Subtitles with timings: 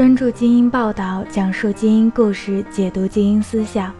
[0.00, 3.94] 专注精英报道，讲述精英故事，解读精英思想。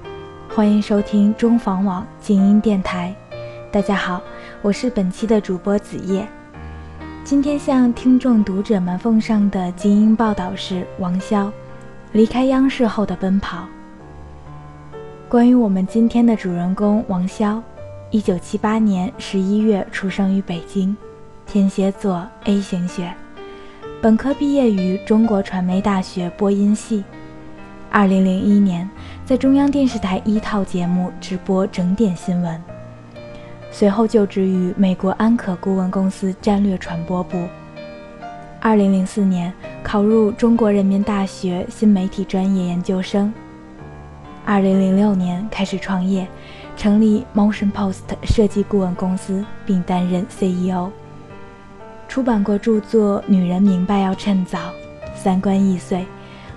[0.49, 3.15] 欢迎收听中房网精英电台。
[3.71, 4.19] 大家好，
[4.63, 6.27] 我是本期的主播子夜。
[7.23, 11.53] 今天向听众读者们奉上的精英报道是王潇
[12.13, 13.67] 离开央视后的奔跑。
[15.29, 17.61] 关于我们今天的主人公王潇，
[18.11, 20.97] 一九七八年十一月出生于北京，
[21.45, 23.13] 天蝎座 A 型血，
[24.03, 27.05] 本科毕业于中国传媒大学播音系。
[27.91, 28.89] 二零零一年
[29.27, 32.59] 在中央电视台一套节目直播整点新闻，
[33.71, 37.47] 随后就职于美国安可顾问公司战略传播部。
[38.59, 43.31] 二零零四年考入中国人民大学新媒体专业研究生。
[44.47, 46.27] 二零零六年开始创业，
[46.75, 50.91] 成立 Motion Post 设计顾问公司，并担任 CEO。
[52.11, 54.59] 出版过著作《女人明白要趁早》
[55.15, 55.99] 《三观易碎》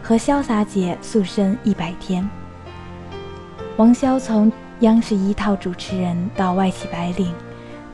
[0.01, 2.23] 和《潇洒姐塑身一百天》。
[3.77, 7.31] 王潇从央视一套主持人到外企白领，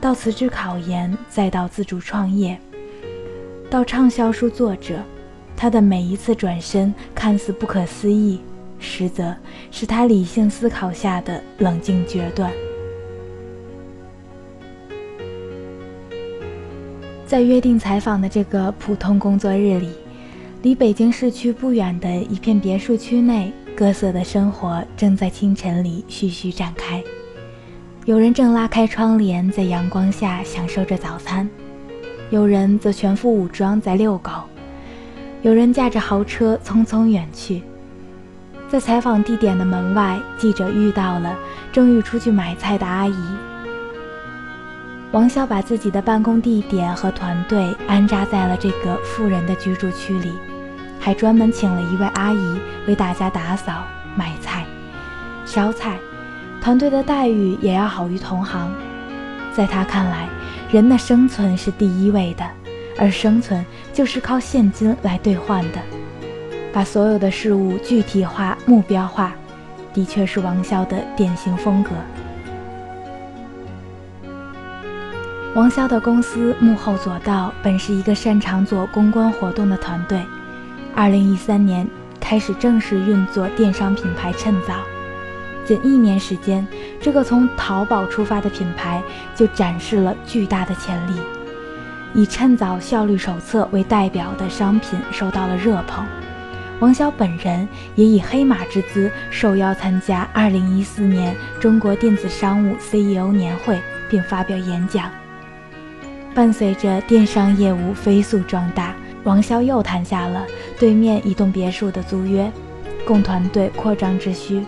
[0.00, 2.58] 到辞职考研，再到自主创业，
[3.68, 4.94] 到畅销书作者，
[5.54, 8.40] 他的每一次转身看似不可思议。
[8.78, 9.36] 实则
[9.70, 12.50] 是他理性思考下的冷静决断。
[17.30, 19.90] 在约定采访的这个普通工作日里，
[20.62, 27.00] 离北京市区不远的一片别墅区内，各色的生活正在清晨里徐徐展开。
[28.04, 31.46] 有人正拉开窗帘，在阳光下享受着早餐；
[32.30, 34.32] 有人则全副武装在遛狗；
[35.42, 37.62] 有人驾着豪车匆匆远去。
[38.68, 41.36] 在采访地点的门外，记者遇到了
[41.70, 43.14] 正欲出去买菜的阿姨。
[45.12, 50.32] 王潇把自己的办公地点和团队安扎在了这个富人的居住区里，
[51.00, 53.82] 还专门请了一位阿姨为大家打扫、
[54.14, 54.64] 买菜、
[55.44, 55.98] 烧菜。
[56.60, 58.72] 团队的待遇也要好于同行。
[59.52, 60.28] 在他看来，
[60.70, 62.44] 人的生存是第一位的，
[62.96, 65.78] 而生存就是靠现金来兑换的。
[66.72, 69.32] 把所有的事物具体化、目标化，
[69.92, 71.90] 的确是王潇的典型风格。
[75.52, 80.24] 王潇的公司幕后左道本是一个擅长做公关活动的团队。
[80.94, 81.84] 二零一三年
[82.20, 84.74] 开始正式运作电商品牌趁早，
[85.66, 86.64] 仅一年时间，
[87.00, 89.02] 这个从淘宝出发的品牌
[89.34, 91.14] 就展示了巨大的潜力。
[92.14, 96.06] 以趁早效率手册为代表的商品受到了热捧。
[96.78, 105.10] 王潇本人也以黑马之姿受邀参加2014年中国电子商务 CEO 年会，并发表演讲。
[106.34, 110.46] 伴随着电商业务飞速壮大，王潇又谈下了
[110.78, 112.50] 对面一栋别墅的租约，
[113.04, 114.64] 供团队扩张之需。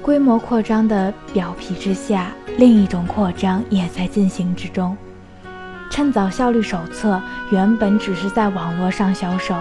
[0.00, 4.96] 规模扩张的表皮之下，另一种扩张也在进行之中。
[5.90, 9.54] 趁早效率手册原本只是在网络上销售。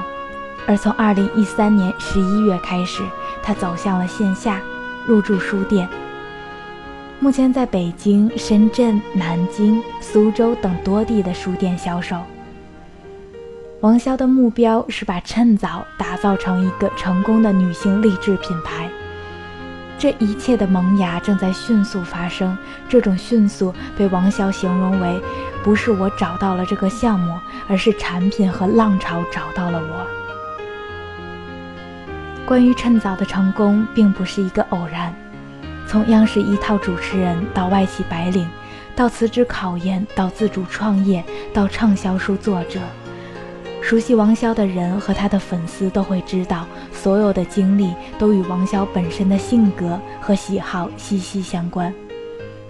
[0.66, 3.02] 而从二零一三年十一月开始，
[3.44, 4.62] 他走向了线下，
[5.06, 5.88] 入驻书店。
[7.20, 12.16] 目前在北京、深圳、南京、苏州等多地的书店销售。
[13.82, 18.88] 王潇的目标是把趁早打造成一个成功的女性励志品牌。
[19.98, 22.56] 这一切的萌芽正在迅速发生，
[22.88, 25.20] 这种迅速被王潇形容为：
[25.64, 27.34] 不是我找到了这个项目，
[27.68, 30.06] 而是产品和浪潮找到了我。
[32.46, 35.12] 关于趁早的成功，并不是一个偶然。
[35.88, 38.46] 从央视一套主持人到外企白领，
[38.94, 42.82] 到辞职考研，到自主创业，到畅销书作者，
[43.82, 51.94] 熟悉王潇的人和他的粉丝都会知道，所有的经历都与王潇本身的性格和喜好息息相关，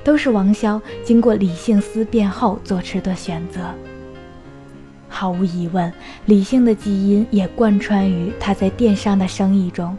[0.03, 3.61] 都是王潇经过理性思辨后做出的选择。
[5.09, 5.91] 毫无疑问，
[6.25, 9.97] 理性的基因也贯穿于他在电商的生意中。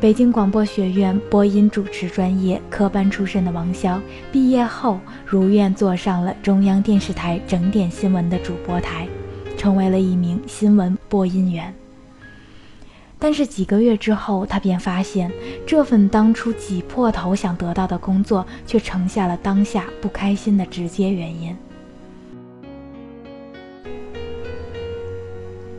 [0.00, 4.00] 北京广播学院播音主持专业科班出身的王潇，
[4.30, 9.08] 毕业后如愿坐上了中央电视台整点新闻的主播台，
[9.56, 11.74] 成为了一名新闻播音员。
[13.18, 15.32] 但是几个月之后，他便发现，
[15.66, 21.56] 这份当初挤破头想得到的工作，却成下了当下不开心的直接原因。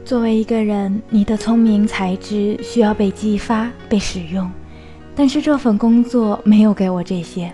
[0.10, 4.50] 作为一个人，你的聪明才智需要被激发、被使用，
[5.16, 7.54] 但是这份工作没有给我这些。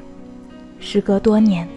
[0.80, 1.68] 时隔多年，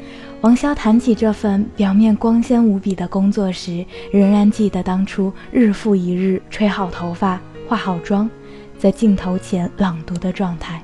[0.40, 8.30] 王潇谈起这份表面光鲜无比的工作时，仍然记得当初日复一日吹好头发、化好妆，
[8.78, 10.80] 在镜头前朗读的状态。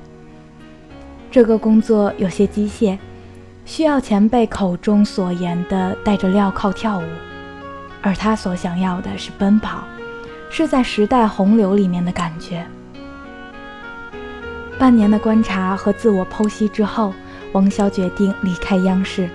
[1.31, 2.97] 这个工作有些机械，
[3.63, 7.03] 需要前辈口中所言的带着镣铐跳舞，
[8.05, 9.83] 而他所想要的是奔跑，
[10.47, 12.63] 是在时代洪流里面的感觉。
[14.77, 17.11] 半年的观察和自我剖析之后，
[17.51, 19.27] 王潇决定离开央视。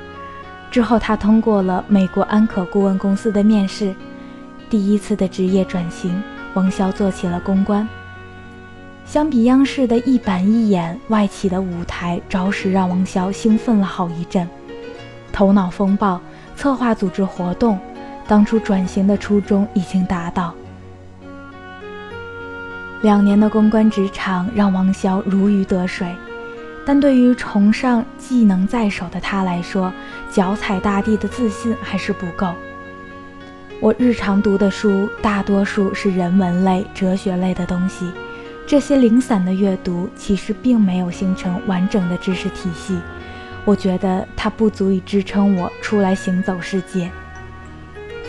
[0.71, 3.93] 之后，他通过了美国安可顾问公司的面试，
[4.69, 6.23] 第一次的职业转型，
[6.55, 7.89] 王潇做起了公关。
[9.05, 14.49] 相比央视的一板一眼、外企的舞台，着实让王潇兴奋了好一阵。
[15.33, 16.21] 头脑风暴，
[16.55, 17.77] 策划组织活动，
[18.31, 20.55] 当初转型的初衷已经达到。
[23.03, 26.15] 两年的公关职场让王潇如鱼得水。
[26.87, 29.93] 但对于崇尚技能在手的他来说，
[30.31, 32.55] 脚踩大地的自信还是不够。
[33.81, 38.13] 我日常读的书大多数是人文类、哲学类的东西，
[38.65, 42.97] 这些零散的阅读其实并没有形成完整的知识体系。
[43.65, 47.11] 我觉得它不足以支撑我出来行走世界。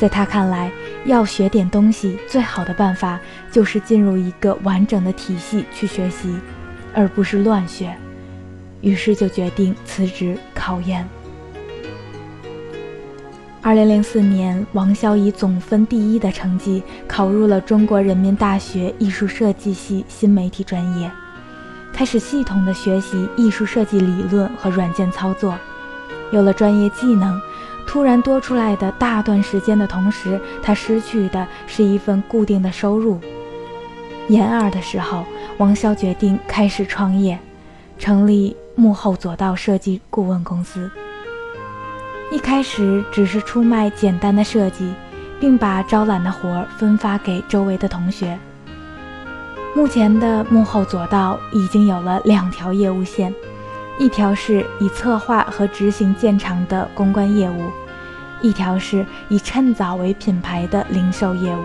[0.01, 0.71] 在他看来，
[1.05, 3.19] 要学点东西，最好的办法
[3.51, 6.35] 就是进入一个完整的体系去学习，
[6.91, 7.95] 而不是乱学。
[8.81, 11.07] 于是就决定辞职考研。
[13.61, 21.11] 二零零四年，王潇以总分第一的成绩考入了中国人民大学艺术设计系新媒体专业，
[21.93, 25.55] 开始系统的学习艺术设计理论和软件操作。
[26.31, 27.39] 有了专业技能，
[27.91, 33.19] 突然多出来的大段时间的同时，他失去的是一份固定的收入。
[34.29, 35.25] 研二的时候，
[35.57, 37.37] 王潇决定开始创业，
[37.99, 38.55] 成立。
[38.75, 40.89] 幕后左道设计顾问公司，
[42.31, 44.93] 一开始只是出卖简单的设计，
[45.41, 48.39] 并把招揽的活儿分发给周围的同学。
[49.75, 53.35] 目前的幕后左道已经有了两条业务线，
[53.99, 57.65] 一条是以策划和执行见长的公关业务，
[58.41, 61.61] 一条是以趁早为品牌的零售业务。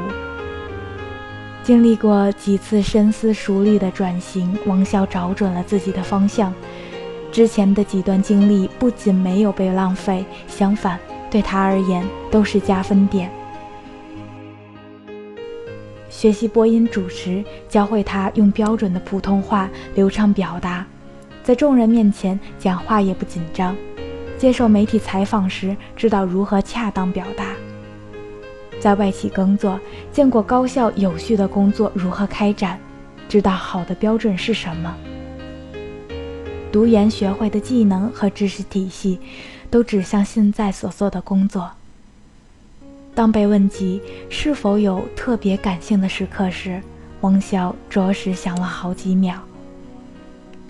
[1.62, 6.54] 经历过几次深思熟虑的转型，王潇找准了自己的方向。
[7.32, 10.98] 之前的几段经历不仅没有被浪费，相反，
[11.30, 13.30] 对他而言都是加分点。
[16.08, 20.86] 学习播音主持，教会他用标准的普通话流畅表达，
[21.42, 23.76] 在众人面前讲话也不紧张。
[24.38, 27.46] 接受媒体采访时，知道如何恰当表达。
[28.78, 29.80] 在外企工作，
[30.12, 32.78] 见过高效有序的工作如何开展，
[33.28, 34.94] 知道好的标准是什么。
[36.70, 39.18] 读研学会的技能和知识体系，
[39.70, 41.70] 都指向现在所做的工作。
[43.14, 46.82] 当被问及是否有特别感性的时刻时，
[47.22, 49.40] 王潇着实想了好几秒。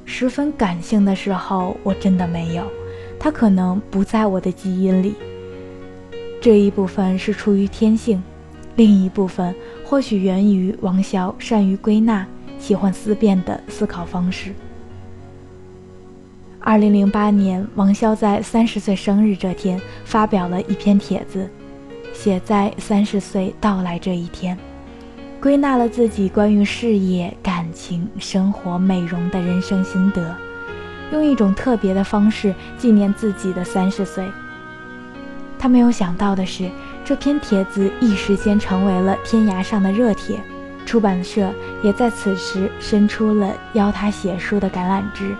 [0.04, 2.64] 十分感性的时候，我真的没有，
[3.18, 5.14] 它可能不在我的基因里。
[6.40, 8.22] 这一部分是出于天性，
[8.76, 9.54] 另一部分
[9.84, 12.26] 或许源于王潇善于归纳、
[12.58, 14.52] 喜欢思辨的思考方式。
[16.60, 21.48] 二零零八年，王潇在三十岁生日这天发表了一篇帖子，
[22.12, 24.58] 写在三十岁到来这一天，
[25.40, 30.36] 归纳了自己关于事业、感情、生活、美容的人生心得，
[31.12, 34.26] 用一种特别的方式纪念自己的三十岁。
[35.58, 36.70] 他没有想到的是，
[37.04, 40.38] 这篇帖子一时间成为了天涯上的热帖，
[40.84, 41.50] 出版社
[41.82, 45.34] 也在此时伸出了邀他写书的橄榄枝。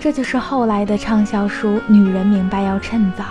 [0.00, 3.24] 这就是后来的畅销书《女人明白要趁早》。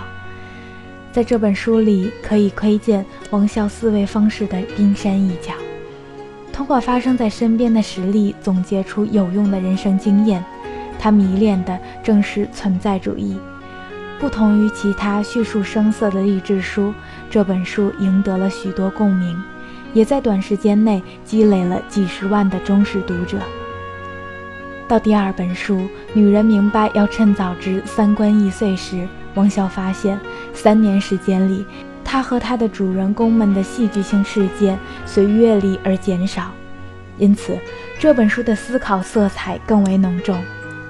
[1.12, 5.52] 在这本书里，可以窥见王潇思维方式的冰山一角，
[6.52, 10.44] 通过发生在身边的实例总结出有用的人生经验。
[10.98, 13.36] 他迷恋的正是存在主义。
[14.20, 16.94] 不同于其他叙述声色的励志书，
[17.28, 19.36] 这本书赢得了许多共鸣，
[19.92, 23.38] 也在短时间内积累了几十万的忠实读者。
[24.86, 25.76] 到第二本书
[26.12, 30.20] 《女人明白要趁早之三观易碎》时，王潇发现，
[30.52, 31.66] 三年时间里，
[32.12, 36.52] 他和他的主人公们的戏剧性事件随阅历而减少，
[37.16, 37.58] 因此
[37.98, 40.38] 这本书的思考色彩更为浓重。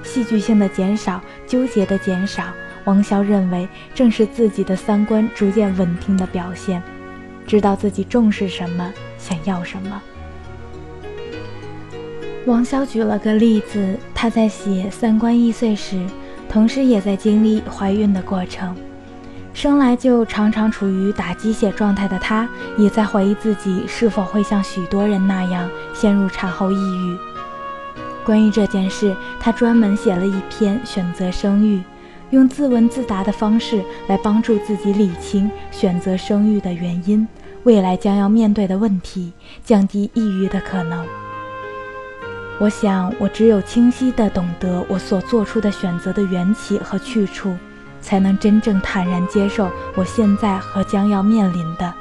[0.03, 2.43] 戏剧性的减少，纠结的减少，
[2.83, 3.65] 王潇认为
[3.95, 6.83] 正是自己的三观逐渐稳定的表现，
[7.47, 10.01] 知道自己重视什么，想要什么。
[12.45, 16.05] 王潇举了个例子，他在写《三观易碎》时，
[16.49, 18.75] 同时也在经历怀孕的过程。
[19.53, 27.17] 生来就常常处于打鸡血状态的他，也在怀疑自己是否会像许多人那样陷入产后抑郁。
[28.25, 31.77] 关于这件事，他专门写了一篇《选择生育》，
[32.31, 37.27] 用自问自答的方式来帮助自己理清选择生育的原因、
[37.63, 39.31] 未来将要面对的问题，
[39.63, 41.05] 降低抑郁的可能。
[42.59, 47.55] 我想，我只有清晰地懂得我所做出的选择的缘起和去处。
[48.03, 51.91] 才能真正坦然接受我现在和将要面临的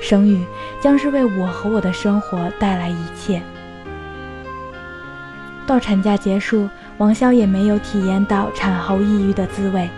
[0.00, 0.44] 生育，
[0.80, 3.42] 将是为我和我的生活带来一切。
[5.66, 6.68] 到产假结束，
[6.98, 9.88] 王潇也没有体验到产后抑郁的滋味。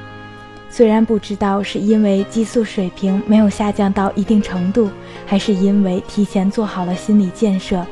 [0.71, 4.91] 虽然不知道是因为激素水平没有下降到一定程度，
[5.27, 7.85] 还是因为提前做好了心理建设，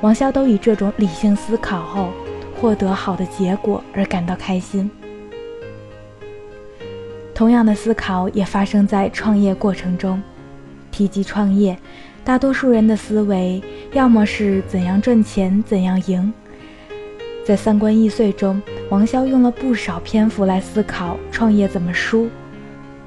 [0.00, 2.10] 王潇都以这种理性思考后
[2.60, 4.90] 获得好的结果而感到开心。
[7.34, 10.22] 同样的思考也发生在创业过程中。
[10.90, 11.76] 提及创业，
[12.22, 13.60] 大多数人的思维
[13.92, 16.32] 要么是怎样赚钱、怎样赢。
[17.44, 22.28] 在三观易碎中，王潇用了不少篇幅来思考创业怎么输。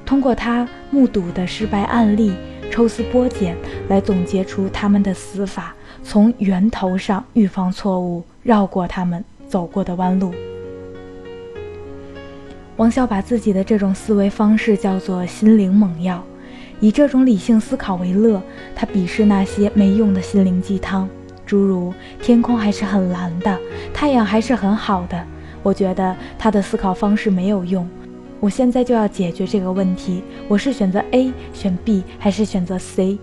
[0.04, 2.34] 通过他目睹的失败案例，
[2.70, 3.56] 抽丝剥茧
[3.88, 10.32] 来总结出他们的死法，从源头上预防错误，绕过他们走过的弯路。
[12.78, 16.24] 王潇把自己的这种思维方式叫做“心灵猛药”，
[16.78, 18.40] 以这种理性思考为乐。
[18.72, 21.08] 他鄙视那些没用的心灵鸡汤，
[21.44, 21.92] 诸如
[22.22, 23.58] “天空还是很蓝的，
[23.92, 25.20] 太阳还是很好的”。
[25.64, 27.86] 我觉得他的思考方式没有用。
[28.38, 33.18] 我现在就要解决这个问题：我是选择 A、选 B 还是选择 C？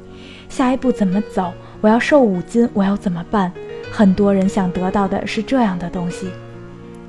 [0.49, 1.53] 下一步怎么走？
[1.79, 3.53] 我要瘦五斤，我要怎么办？
[3.89, 6.27] 很多人想得到的是这样的东西。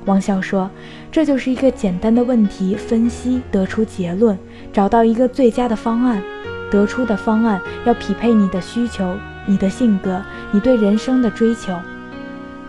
[0.07, 0.71] 王笑说
[1.11, 4.37] ：“这就是一个简单的问题分析，得出结论，
[4.71, 6.23] 找到一个最佳的方案。
[6.71, 10.21] 得出的方案要匹配你的需求、你的性格、
[10.51, 11.73] 你对人生的追求。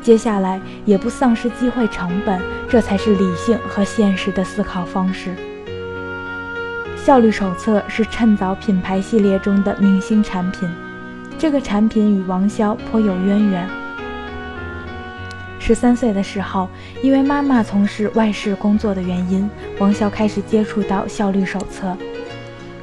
[0.03, 5.35] 接下来也不丧失机会成本，这才是理性和现实的思考方式。”
[6.97, 10.69] 效率手册是趁早品牌系列中的明星产品，
[11.39, 13.78] 这个产品与王潇颇有渊源。
[15.69, 16.67] 十三岁的时候，
[17.03, 19.47] 因为妈妈从事外事工作的原因，
[19.79, 21.95] 王潇开始接触到效率手册。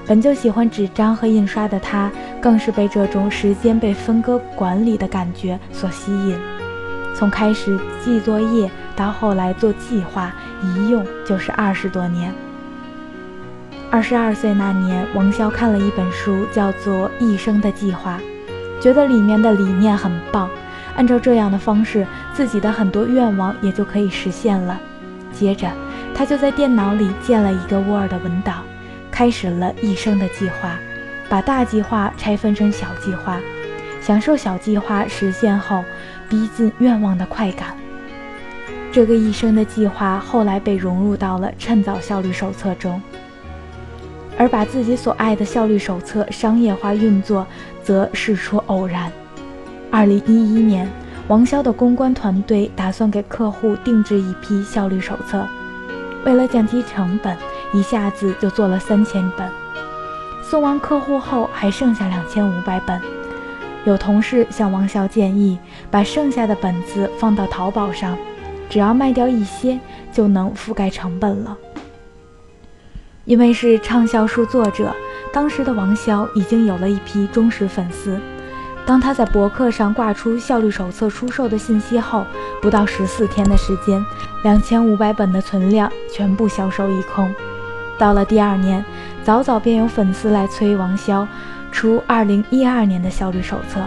[0.05, 6.37] 本就喜欢纸张和印刷的他，更是被这种时间被分割管理的感觉所吸引。
[7.15, 12.31] 从开始记作业到后来做计划，一用就是二十多年。
[13.89, 18.19] 二十二岁那年，王潇看了一本书，叫做《一生的计划》，
[18.79, 20.47] 觉得里面的理念很棒。
[20.95, 24.79] 按照这样的方式，自己的很多愿望也就可以实现了。
[25.33, 25.69] 接着，
[26.13, 28.63] 他就在电脑里建了一个 Word 文档，
[29.11, 30.79] 开始了一生的计划，
[31.27, 33.39] 把大计划拆分成小计划，
[34.01, 35.83] 享受小计划实现后
[36.29, 37.75] 逼近愿望的快感。
[38.91, 43.01] 这个一生的计划后来被融入到了《趁早效率手册》中，
[44.37, 47.45] 而把自己所爱的效率手册商业化运作，
[47.83, 49.11] 则事出偶然。
[49.95, 50.91] 二零一一年，
[51.29, 55.47] 王潇的公关团队打算给客户定制一批效率手册，
[56.25, 57.37] 为了降低成本，
[57.73, 59.49] 一下子就做了三千本。
[60.43, 62.99] 送完客户后，还剩下两千五百本。
[63.85, 65.57] 有同事向王潇建议，
[65.89, 68.17] 把剩下的本子放到淘宝上，
[68.69, 69.79] 只要卖掉一些，
[70.11, 71.57] 就能覆盖成本了。
[73.23, 74.93] 因为是畅销书作者，
[75.31, 78.19] 当时的王潇已经有了一批忠实粉丝。
[78.85, 82.23] 当他在博客上挂出效率手册出售的信息后，
[82.61, 84.05] 不到十四天的时间，
[84.43, 87.33] 两千五百本的存量全部销售一空。
[87.97, 88.85] 到了第二年，
[89.23, 91.25] 早早便有粉丝来催王潇
[91.71, 93.79] 出二零一二年的效率手册。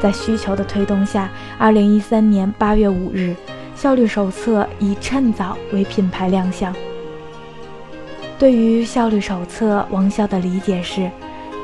[0.00, 1.28] 在需求的推动下，
[1.58, 3.34] 二零一三年八月五日，
[3.74, 6.74] 效率手册以趁早为品牌亮相。
[8.38, 11.10] 对于效率手册，王潇的理解是。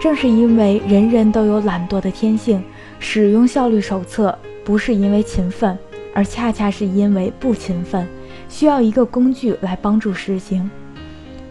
[0.00, 2.64] 正是因为人人都有懒惰的天性，
[2.98, 5.78] 使用效率手册不是因为勤奋，
[6.14, 8.08] 而恰恰是因为不勤奋，
[8.48, 10.68] 需要一个工具来帮助实行。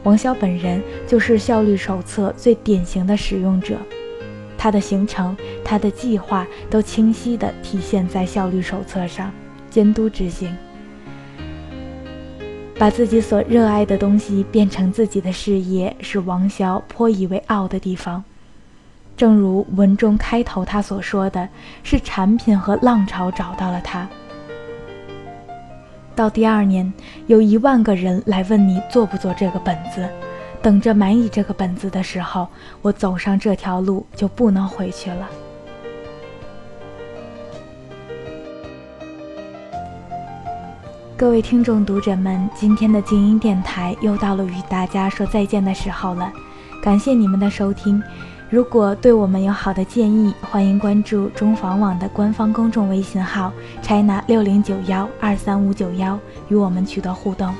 [0.01, 3.77] 王潇本人就是效率手册最典型的使用者，
[4.57, 9.31] 他的行程、他的计划都清晰地体现在效率手册上，
[9.69, 10.51] 监督执行。
[12.79, 18.23] 把自己所热爱的东西变成自己的事业，是王潇颇以为傲的地方。
[19.19, 21.45] 正如文中开头他所说的
[21.83, 24.07] 是，产品和浪潮找到了他。
[26.15, 26.93] 到第二年，
[27.27, 30.07] 有一万个人来问你做不做这个本子，
[30.61, 32.47] 等着买你这个本子的时候，
[32.81, 35.27] 我走上这条路就不能回去了。
[41.17, 46.31] 各位听众读者们，今天的静音电台又到了与大家说再见的时候了，
[46.81, 48.01] 感谢你们的收听。
[48.49, 53.53] 如果对我们有好的建议，欢迎关注中房网的官方公众微信号
[53.83, 57.53] china 六零九幺二三五九幺，与我们取得互动。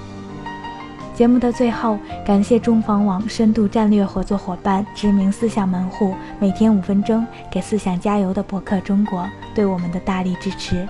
[1.13, 10.87] 节目的最后，感谢中房网深度战略合作伙伴、知名思想门户，每天五分钟给思想加油的博客中国对我们的大力支持，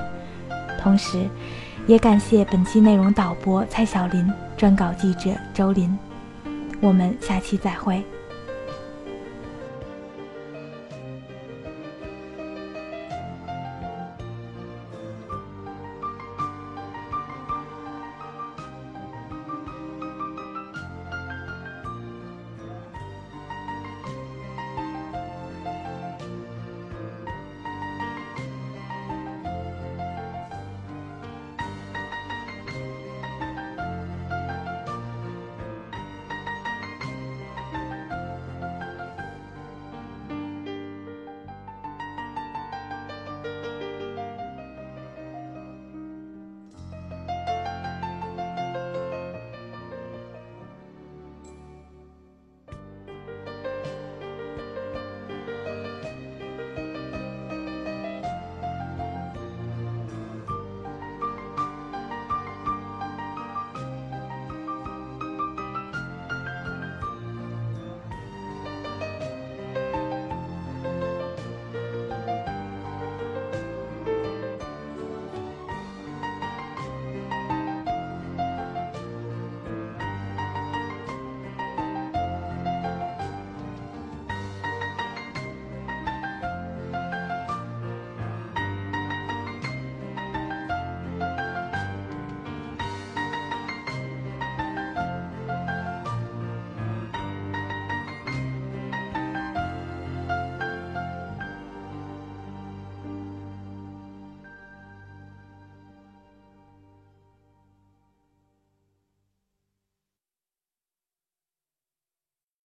[0.82, 1.28] 同时。
[1.88, 5.98] 也感谢本期内容导播蔡小林，撰稿记者周林。
[6.80, 8.02] 我们下期再会。